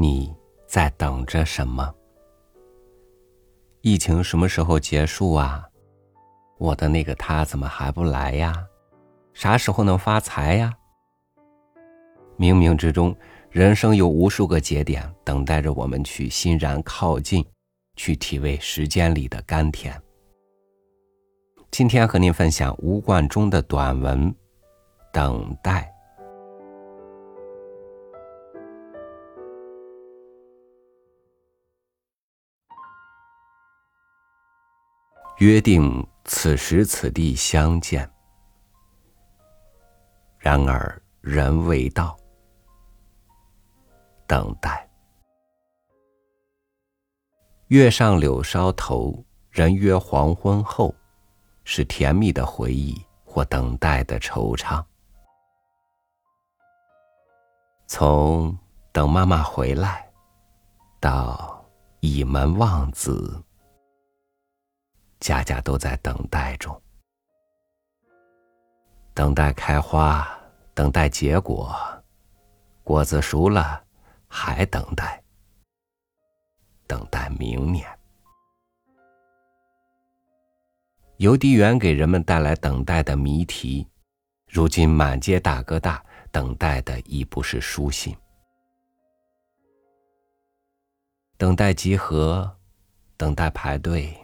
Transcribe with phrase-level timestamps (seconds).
[0.00, 0.34] 你
[0.66, 1.94] 在等着什么？
[3.82, 5.62] 疫情什么时候结束啊？
[6.56, 8.66] 我的那个他怎么还不来呀？
[9.34, 10.72] 啥时候能发财呀？
[12.38, 13.14] 冥冥之中，
[13.50, 17.44] 人生有无数个节点等待着我们去欣然靠近，
[17.94, 20.00] 去体味时间里的甘甜。
[21.70, 24.32] 今天和您分享吴冠中的短文
[25.12, 25.92] 《等待》。
[35.40, 38.06] 约定此时此地相见，
[40.38, 42.14] 然而人未到。
[44.26, 44.86] 等待。
[47.68, 50.94] 月上柳梢头，人约黄昏后，
[51.64, 54.84] 是甜蜜的回忆或等待的惆怅。
[57.86, 58.54] 从
[58.92, 60.06] 等妈妈回来，
[61.00, 61.64] 到
[62.00, 63.42] 倚门望子。
[65.20, 66.82] 家家都在等待中，
[69.12, 70.26] 等待开花，
[70.74, 71.76] 等待结果，
[72.82, 73.84] 果子熟了，
[74.26, 75.22] 还等待，
[76.86, 77.86] 等待明年。
[81.18, 83.86] 邮递员给人们带来等待的谜题，
[84.48, 88.16] 如今满街大哥大，等待的已不是书信，
[91.36, 92.56] 等待集合，
[93.18, 94.16] 等待排队。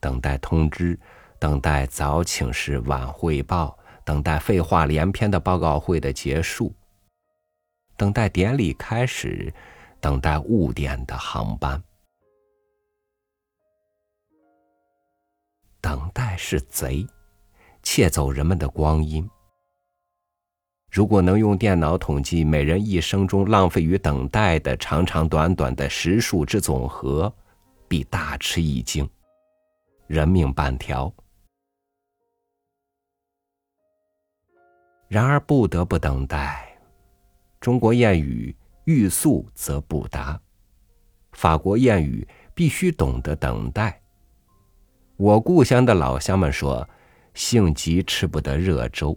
[0.00, 0.98] 等待通知，
[1.38, 6.74] 等待早请示晚汇报，等待废话连篇的报告会的结束，
[7.96, 9.52] 等待典礼开始，
[10.00, 11.82] 等待误点的航班。
[15.82, 17.06] 等待是贼，
[17.82, 19.28] 窃走人们的光阴。
[20.90, 27.32] 如果能用电脑统计每人一生中浪费于等待的长长短短的时数之总和，
[27.86, 29.08] 必大吃一惊。
[30.10, 31.14] 人命半条，
[35.06, 36.76] 然而不得不等待。
[37.60, 38.52] 中国谚语
[38.86, 40.42] “欲速则不达”，
[41.30, 42.26] 法国谚语
[42.56, 44.02] “必须懂得等待”。
[45.16, 46.90] 我故乡的老乡们说
[47.32, 49.16] ：“性急吃不得热粥。”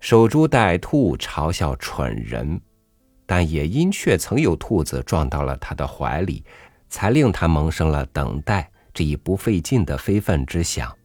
[0.00, 2.60] 守株待兔，嘲笑蠢人，
[3.26, 6.44] 但也因却曾有兔子撞到了他的怀里。
[6.88, 10.96] 才令他萌生了等待这一不费劲的非分之想，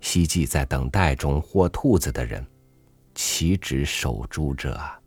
[0.00, 2.44] 希冀在等待中获兔子的人，
[3.14, 4.98] 岂止守株者啊！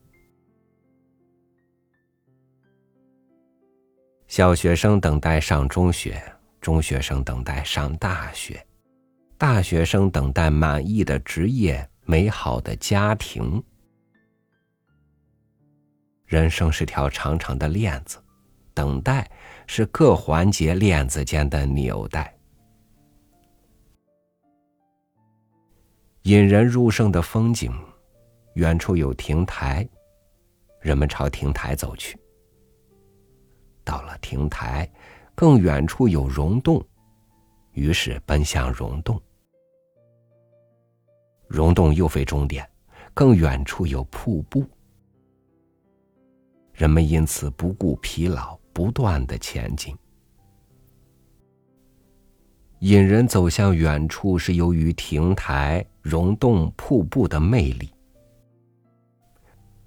[4.27, 6.21] 小学生等待上中学，
[6.59, 8.65] 中学生等待上大学，
[9.37, 13.63] 大学生等待满意的职业、美好的家庭。
[16.25, 18.17] 人生是条长长的链子。
[18.73, 19.29] 等待
[19.67, 22.33] 是各环节链子间的纽带。
[26.23, 27.73] 引人入胜的风景，
[28.55, 29.87] 远处有亭台，
[30.79, 32.17] 人们朝亭台走去。
[33.83, 34.89] 到了亭台，
[35.35, 36.81] 更远处有溶洞，
[37.73, 39.21] 于是奔向溶洞。
[41.47, 42.67] 溶洞又非终点，
[43.13, 44.65] 更远处有瀑布，
[46.71, 48.57] 人们因此不顾疲劳。
[48.73, 49.95] 不断的前进，
[52.79, 57.89] 引人走向远处是由于亭台、溶洞、瀑布的魅力。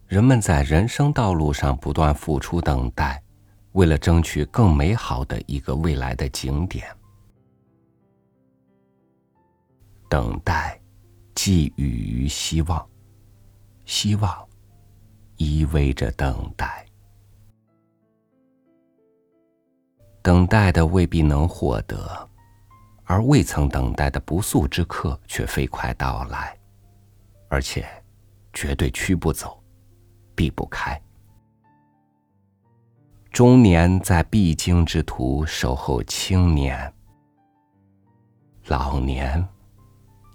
[0.07, 3.21] 人们在人生道路上不断付出等待，
[3.73, 6.87] 为了争取更美好的一个未来的景点。
[10.09, 10.81] 等待，
[11.35, 12.89] 寄予于希望，
[13.85, 14.49] 希望
[15.37, 16.76] 依偎着等待。
[20.27, 22.29] 等待的未必能获得，
[23.05, 26.59] 而未曾等待的不速之客却飞快到来，
[27.49, 27.87] 而且
[28.53, 29.63] 绝对驱不走，
[30.35, 31.01] 避不开。
[33.31, 36.93] 中年在必经之途守候青年，
[38.67, 39.47] 老年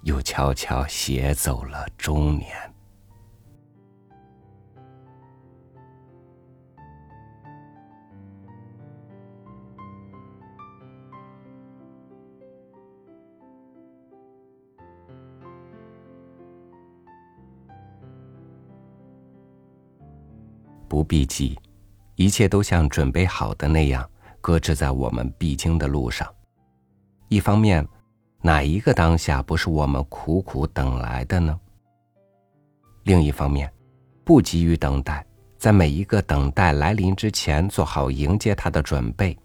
[0.04, 2.71] 又悄悄携走了中年。
[20.92, 21.58] 不必急，
[22.16, 24.06] 一切都像准备好的那样
[24.42, 26.28] 搁置在我们必经的路上。
[27.30, 27.88] 一方面，
[28.42, 31.58] 哪一个当下不是我们苦苦等来的呢？
[33.04, 33.72] 另一方面，
[34.26, 35.26] 不急于等待，
[35.58, 39.40] 在每一个等待来临之前做好迎接它的准备，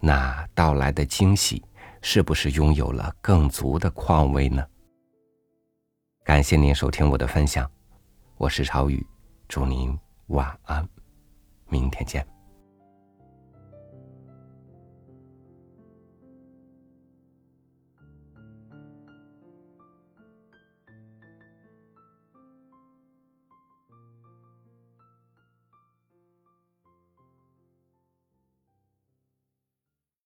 [0.00, 1.62] 那到来的惊喜
[2.00, 4.66] 是不是拥有了更足的况味呢？
[6.24, 7.70] 感谢您收听我的分享，
[8.38, 9.06] 我是超宇，
[9.46, 9.94] 祝您
[10.30, 10.88] 晚安，
[11.68, 12.24] 明天见。